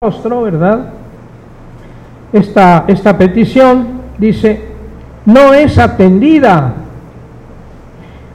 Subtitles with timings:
[0.00, 0.90] rostro, ¿verdad?
[2.32, 4.62] Esta, esta petición dice,
[5.26, 6.72] no es atendida,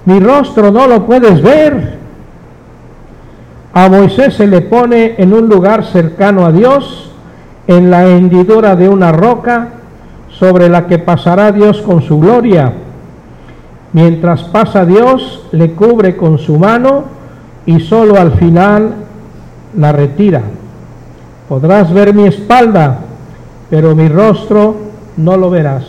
[0.03, 1.99] mi rostro no lo puedes ver.
[3.71, 7.13] A Moisés se le pone en un lugar cercano a Dios,
[7.67, 9.69] en la hendidura de una roca,
[10.31, 12.73] sobre la que pasará Dios con su gloria.
[13.93, 17.05] Mientras pasa Dios, le cubre con su mano
[17.65, 18.95] y solo al final
[19.77, 20.41] la retira.
[21.53, 23.01] Podrás ver mi espalda,
[23.69, 24.75] pero mi rostro
[25.17, 25.83] no lo verás.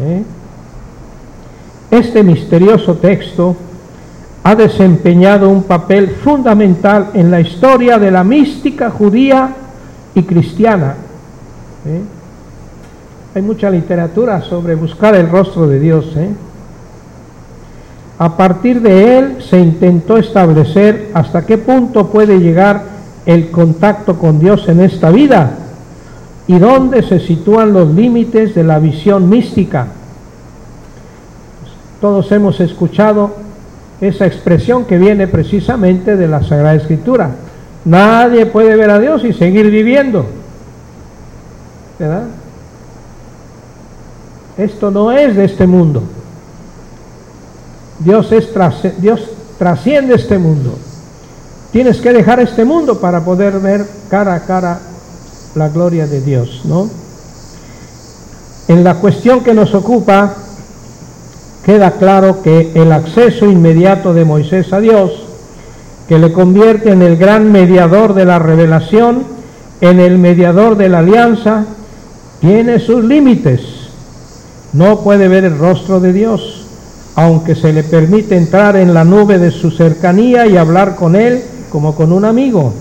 [0.00, 0.24] ¿Eh?
[1.92, 3.54] Este misterioso texto
[4.42, 9.54] ha desempeñado un papel fundamental en la historia de la mística judía
[10.12, 10.96] y cristiana.
[11.86, 12.00] ¿Eh?
[13.36, 16.06] Hay mucha literatura sobre buscar el rostro de Dios.
[16.16, 16.30] ¿eh?
[18.18, 22.84] A partir de él se intentó establecer hasta qué punto puede llegar
[23.26, 25.58] el contacto con Dios en esta vida
[26.46, 29.88] y dónde se sitúan los límites de la visión mística.
[32.00, 33.34] Todos hemos escuchado
[34.00, 37.30] esa expresión que viene precisamente de la Sagrada Escritura.
[37.84, 40.26] Nadie puede ver a Dios y seguir viviendo.
[41.98, 42.24] ¿Verdad?
[44.56, 46.02] Esto no es de este mundo.
[48.04, 48.48] Dios, es
[49.00, 49.20] Dios
[49.58, 50.78] trasciende este mundo.
[51.72, 54.78] Tienes que dejar este mundo para poder ver cara a cara
[55.54, 56.88] la gloria de Dios, ¿no?
[58.68, 60.34] En la cuestión que nos ocupa,
[61.64, 65.12] queda claro que el acceso inmediato de Moisés a Dios,
[66.08, 69.24] que le convierte en el gran mediador de la revelación,
[69.80, 71.64] en el mediador de la alianza,
[72.40, 73.60] tiene sus límites.
[74.72, 76.63] No puede ver el rostro de Dios
[77.16, 81.42] aunque se le permite entrar en la nube de su cercanía y hablar con él
[81.70, 82.72] como con un amigo.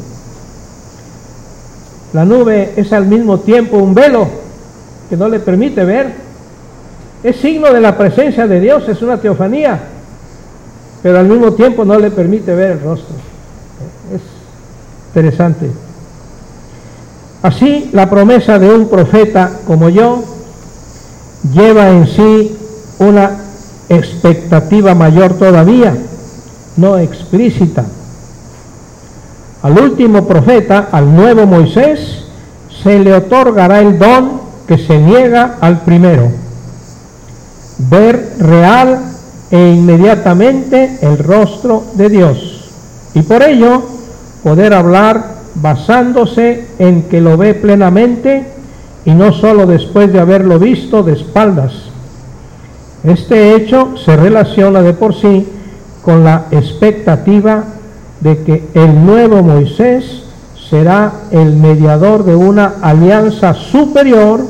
[2.13, 4.27] La nube es al mismo tiempo un velo
[5.09, 6.13] que no le permite ver.
[7.23, 9.79] Es signo de la presencia de Dios, es una teofanía,
[11.01, 13.15] pero al mismo tiempo no le permite ver el rostro.
[14.13, 14.21] Es
[15.09, 15.71] interesante.
[17.41, 20.23] Así, la promesa de un profeta como yo
[21.53, 22.57] lleva en sí
[22.99, 23.42] una
[23.89, 25.95] expectativa mayor todavía,
[26.77, 27.85] no explícita.
[29.61, 32.25] Al último profeta, al nuevo Moisés,
[32.83, 36.29] se le otorgará el don que se niega al primero,
[37.77, 38.99] ver real
[39.51, 42.71] e inmediatamente el rostro de Dios,
[43.13, 43.83] y por ello
[44.43, 48.47] poder hablar basándose en que lo ve plenamente
[49.05, 51.92] y no sólo después de haberlo visto de espaldas
[53.03, 55.47] este hecho se relaciona de por sí
[56.01, 57.65] con la expectativa
[58.21, 60.23] de que el nuevo Moisés
[60.69, 64.41] será el mediador de una alianza superior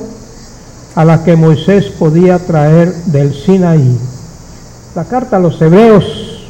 [0.96, 3.98] a la que Moisés podía traer del Sinaí.
[4.96, 6.50] La carta a los hebreos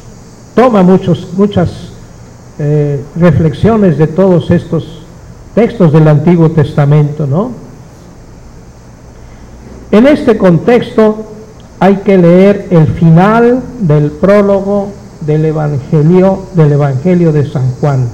[0.54, 1.70] toma muchos, muchas
[2.58, 5.00] eh, reflexiones de todos estos
[5.54, 7.50] textos del Antiguo Testamento, ¿no?
[9.90, 11.33] En este contexto,
[11.84, 14.88] hay que leer el final del prólogo
[15.20, 18.08] del Evangelio, del Evangelio de San Juan.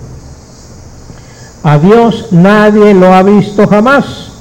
[1.63, 4.33] A Dios nadie lo ha visto jamás.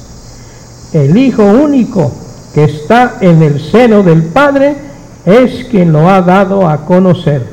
[0.94, 2.12] El Hijo único
[2.56, 4.76] que está en el seno del Padre
[5.26, 7.46] es quien lo ha dado a conocer.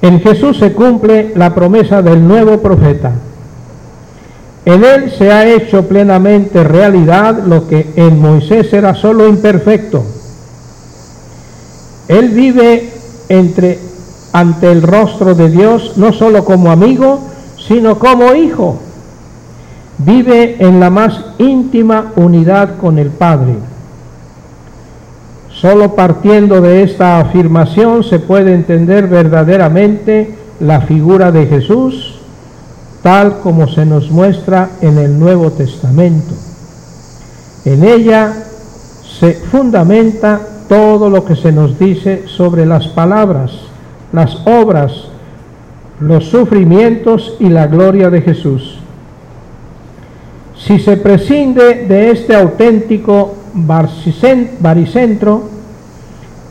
[0.00, 3.12] En Jesús se cumple la promesa del nuevo profeta
[4.64, 10.04] en él se ha hecho plenamente realidad lo que en Moisés era solo imperfecto.
[12.06, 12.90] Él vive
[13.28, 13.78] entre
[14.32, 17.20] ante el rostro de Dios no solo como amigo,
[17.58, 18.78] sino como hijo.
[19.98, 23.56] Vive en la más íntima unidad con el Padre.
[25.50, 32.11] Solo partiendo de esta afirmación se puede entender verdaderamente la figura de Jesús
[33.02, 36.34] tal como se nos muestra en el Nuevo Testamento.
[37.64, 38.32] En ella
[39.18, 43.50] se fundamenta todo lo que se nos dice sobre las palabras,
[44.12, 45.08] las obras,
[46.00, 48.78] los sufrimientos y la gloria de Jesús.
[50.56, 53.34] Si se prescinde de este auténtico
[54.60, 55.42] baricentro,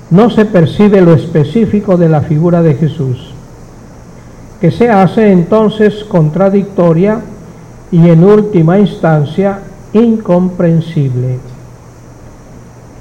[0.09, 3.30] no se percibe lo específico de la figura de Jesús
[4.61, 7.19] que se hace entonces contradictoria
[7.91, 9.59] y en última instancia
[9.91, 11.39] incomprensible.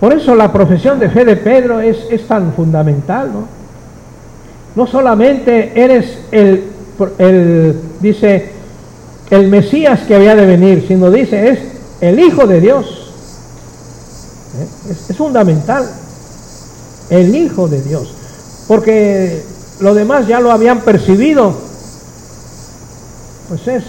[0.01, 3.61] Por eso la profesión de fe de Pedro es, es tan fundamental, ¿no?
[4.75, 6.65] No solamente eres el
[7.19, 8.51] el, dice
[9.31, 11.59] el Mesías que había de venir, sino dice es
[12.01, 13.13] el Hijo de Dios.
[14.59, 14.91] ¿Eh?
[14.91, 15.89] Es, es fundamental.
[17.11, 18.15] El Hijo de Dios.
[18.67, 19.43] Porque
[19.81, 21.55] lo demás ya lo habían percibido.
[23.49, 23.85] Pues es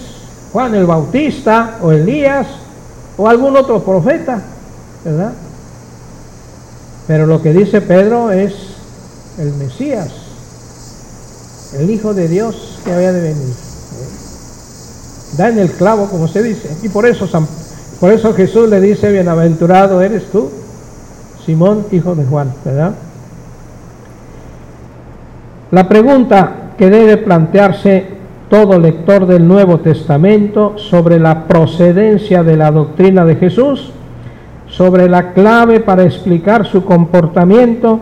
[0.51, 2.47] Juan el Bautista o Elías
[3.17, 4.41] o algún otro profeta,
[5.03, 5.33] ¿verdad?
[7.07, 8.53] Pero lo que dice Pedro es
[9.37, 10.09] el Mesías,
[11.77, 13.55] el Hijo de Dios que había de venir.
[15.37, 16.69] Da en el clavo, como se dice.
[16.81, 17.27] Y por eso,
[17.99, 20.49] por eso Jesús le dice, bienaventurado eres tú,
[21.45, 22.93] Simón, hijo de Juan, ¿verdad?
[25.71, 28.05] La pregunta que debe plantearse
[28.49, 33.93] todo lector del Nuevo Testamento sobre la procedencia de la doctrina de Jesús,
[34.67, 38.01] sobre la clave para explicar su comportamiento,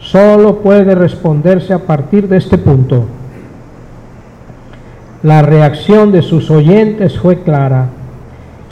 [0.00, 3.04] solo puede responderse a partir de este punto.
[5.22, 7.86] La reacción de sus oyentes fue clara.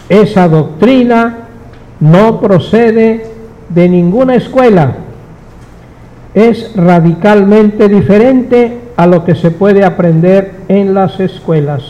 [0.08, 1.36] Esa doctrina
[2.00, 3.26] no procede
[3.68, 5.03] de ninguna escuela
[6.34, 11.82] es radicalmente diferente a lo que se puede aprender en las escuelas.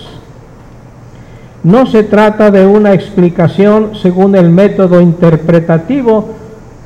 [1.62, 6.29] No se trata de una explicación según el método interpretativo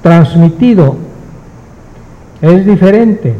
[0.02, 0.94] transmitido.
[2.40, 3.34] Es diferente.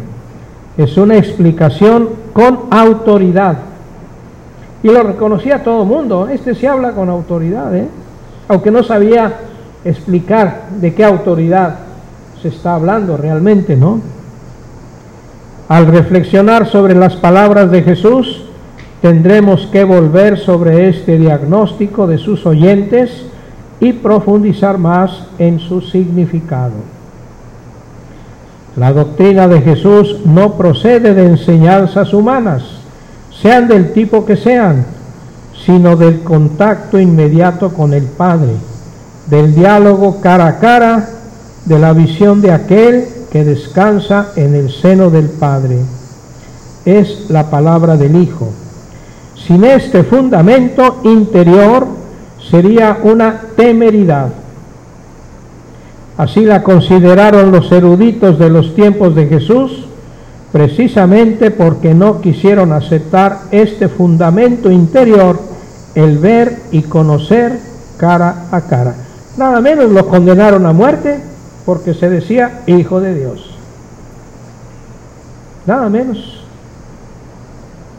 [0.77, 3.59] Es una explicación con autoridad.
[4.83, 6.29] Y lo reconocía todo el mundo.
[6.29, 7.87] Este se habla con autoridad, ¿eh?
[8.49, 9.35] aunque no sabía
[9.85, 11.88] explicar de qué autoridad
[12.43, 14.01] se está hablando realmente, ¿no?
[15.69, 18.45] Al reflexionar sobre las palabras de Jesús,
[19.03, 23.27] tendremos que volver sobre este diagnóstico de sus oyentes
[23.81, 26.73] y profundizar más en su significado.
[28.77, 32.63] La doctrina de Jesús no procede de enseñanzas humanas,
[33.43, 34.87] sean del tipo que sean,
[35.67, 38.53] sino del contacto inmediato con el Padre,
[39.27, 41.09] del diálogo cara a cara
[41.69, 45.79] de la visión de aquel que descansa en el seno del Padre.
[46.87, 48.49] Es la palabra del Hijo.
[49.47, 51.87] Sin este fundamento interior
[52.51, 54.31] sería una temeridad.
[56.17, 59.85] Así la consideraron los eruditos de los tiempos de Jesús,
[60.51, 65.39] precisamente porque no quisieron aceptar este fundamento interior,
[65.95, 67.59] el ver y conocer
[67.99, 68.95] cara a cara.
[69.37, 71.28] Nada menos lo condenaron a muerte
[71.69, 73.51] porque se decía hijo de Dios.
[75.67, 76.43] Nada menos.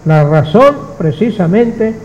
[0.06, 1.95] La razón precisamente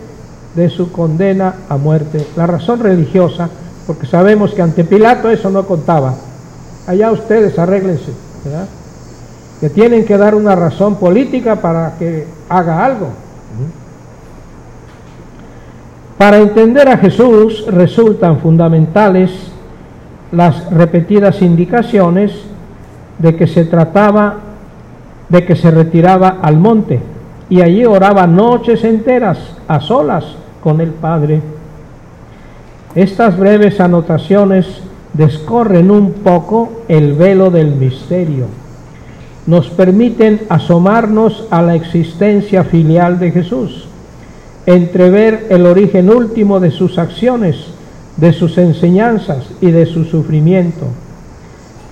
[0.54, 3.48] de su condena a muerte, la razón religiosa,
[3.86, 6.12] porque sabemos que ante Pilato eso no contaba.
[6.86, 8.12] Allá ustedes arréglense.
[9.58, 13.08] Que tienen que dar una razón política para que haga algo.
[16.18, 19.53] Para entender a Jesús resultan fundamentales
[20.34, 22.32] las repetidas indicaciones
[23.18, 24.36] de que se trataba
[25.28, 27.00] de que se retiraba al monte
[27.48, 29.38] y allí oraba noches enteras
[29.68, 30.24] a solas
[30.62, 31.40] con el Padre.
[32.94, 34.66] Estas breves anotaciones
[35.12, 38.46] descorren un poco el velo del misterio.
[39.46, 43.88] Nos permiten asomarnos a la existencia filial de Jesús,
[44.64, 47.73] entrever el origen último de sus acciones
[48.16, 50.86] de sus enseñanzas y de su sufrimiento.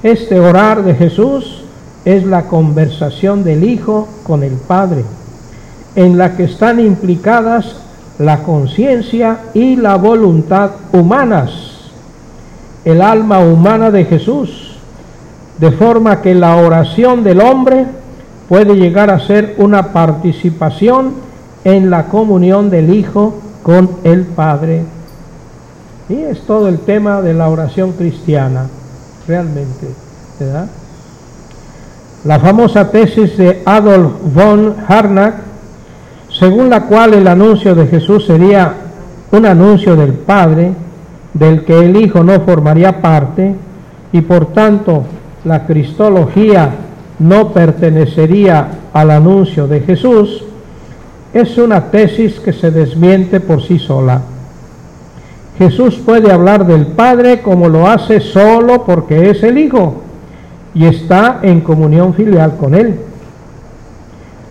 [0.03, 1.65] Este orar de Jesús
[2.05, 5.05] es la conversación del Hijo con el Padre,
[5.95, 7.77] en la que están implicadas
[8.19, 11.51] la conciencia y la voluntad humanas,
[12.85, 14.77] el alma humana de Jesús,
[15.59, 17.87] de forma que la oración del hombre
[18.49, 21.13] puede llegar a ser una participación
[21.65, 24.83] en la comunión del Hijo con el Padre
[26.09, 28.67] y es todo el tema de la oración cristiana,
[29.27, 29.89] realmente,
[30.39, 30.67] ¿verdad?
[32.25, 35.35] La famosa tesis de Adolf von Harnack,
[36.29, 38.75] según la cual el anuncio de Jesús sería
[39.33, 40.73] un anuncio del Padre,
[41.35, 43.55] del que el Hijo no formaría parte,
[44.13, 45.05] y por tanto
[45.45, 46.71] la cristología
[47.19, 50.45] no pertenecería al anuncio de Jesús,
[51.33, 54.21] es una tesis que se desmiente por sí sola.
[55.59, 60.03] Jesús puede hablar del Padre como lo hace solo porque es el Hijo
[60.75, 62.97] y está en comunión filial con Él.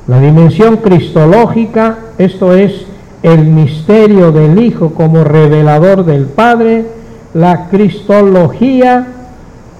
[0.07, 2.85] La dimensión cristológica, esto es
[3.23, 6.85] el misterio del Hijo como revelador del Padre,
[7.33, 9.07] la cristología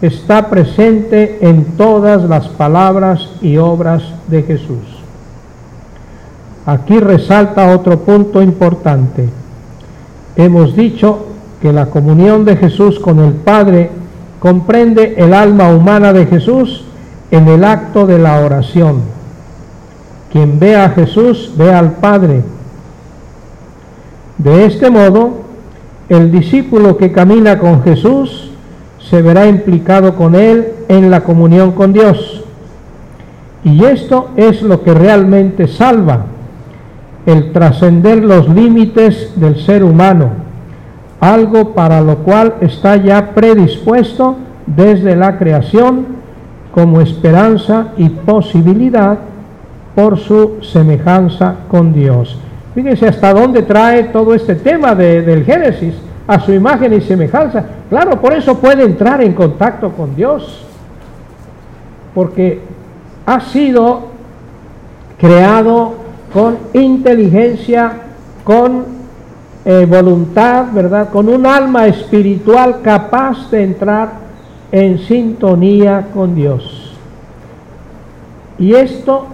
[0.01, 5.00] está presente en todas las palabras y obras de Jesús.
[6.66, 9.41] aquí resalta otro punto importante.
[10.36, 11.26] Hemos dicho
[11.62, 13.90] que la comunión de Jesús con el Padre
[14.40, 16.84] comprende el alma humana de Jesús
[17.30, 19.02] en el acto de la oración.
[20.32, 22.42] Quien ve a Jesús ve al Padre.
[24.38, 25.42] De este modo,
[26.10, 28.52] el discípulo que camina con Jesús
[29.10, 32.44] se verá implicado con Él en la comunión con Dios.
[33.64, 36.26] Y esto es lo que realmente salva,
[37.25, 40.30] el trascender los límites del ser humano,
[41.20, 46.06] algo para lo cual está ya predispuesto desde la creación
[46.74, 49.20] como esperanza y posibilidad
[49.96, 52.40] por su semejanza con Dios.
[52.74, 57.66] Fíjense hasta dónde trae todo este tema del Génesis a su imagen y semejanza.
[57.90, 60.66] Claro, por eso puede entrar en contacto con Dios,
[62.16, 62.62] porque
[63.25, 64.04] ha sido
[65.20, 66.00] creado
[66.34, 67.94] con inteligencia,
[68.44, 68.86] con
[69.66, 71.10] eh, voluntad, ¿verdad?
[71.10, 74.10] Con un alma espiritual capaz de entrar
[74.72, 76.96] en sintonía con Dios.
[78.58, 79.28] Y esto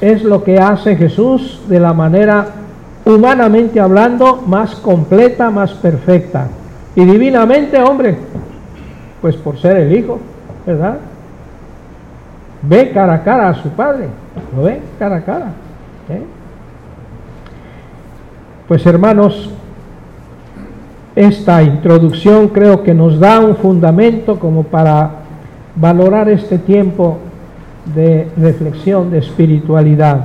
[0.00, 2.46] es lo que hace Jesús de la manera
[3.04, 6.48] humanamente hablando, más completa, más perfecta.
[6.94, 8.16] Y divinamente, hombre,
[9.20, 10.18] pues por ser el Hijo,
[10.66, 10.98] ¿verdad?
[12.62, 14.06] Ve cara a cara a su Padre,
[14.54, 15.52] lo ve cara a cara.
[16.12, 16.22] ¿Eh?
[18.68, 19.50] Pues hermanos,
[21.14, 25.10] esta introducción creo que nos da un fundamento como para
[25.76, 27.18] valorar este tiempo
[27.94, 30.24] de reflexión, de espiritualidad,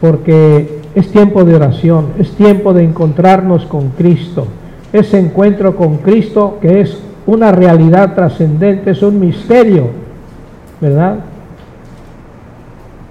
[0.00, 4.46] porque es tiempo de oración, es tiempo de encontrarnos con Cristo.
[4.92, 9.88] Ese encuentro con Cristo que es una realidad trascendente, es un misterio,
[10.80, 11.16] ¿verdad?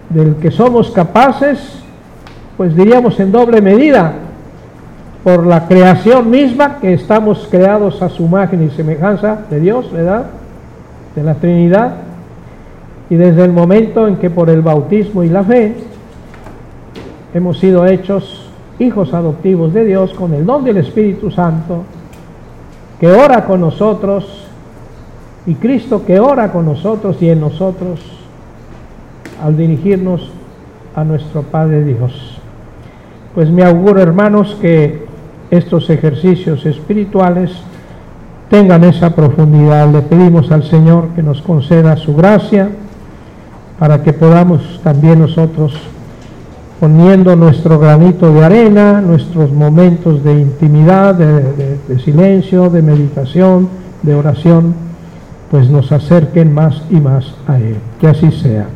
[0.10, 1.82] Del que somos capaces,
[2.56, 4.14] pues diríamos en doble medida,
[5.24, 10.28] por la creación misma, que estamos creados a su imagen y semejanza de Dios, ¿verdad?
[11.16, 11.96] De la Trinidad.
[13.10, 15.76] Y desde el momento en que por el bautismo y la fe
[17.34, 18.50] hemos sido hechos
[18.80, 21.84] hijos adoptivos de Dios con el don del Espíritu Santo,
[23.00, 24.48] que ora con nosotros,
[25.46, 28.17] y Cristo que ora con nosotros y en nosotros
[29.44, 30.32] al dirigirnos
[30.96, 32.40] a nuestro Padre Dios.
[33.36, 35.06] Pues me auguro, hermanos, que
[35.52, 37.52] estos ejercicios espirituales
[38.50, 39.92] tengan esa profundidad.
[39.92, 42.70] Le pedimos al Señor que nos conceda su gracia
[43.80, 45.74] para que podamos también nosotros
[46.80, 53.68] poniendo nuestro granito de arena, nuestros momentos de intimidad, de, silencio, de meditación,
[54.04, 54.76] de oración,
[55.50, 57.78] pues nos acerquen más y más a Él.
[58.00, 58.68] Que así sea.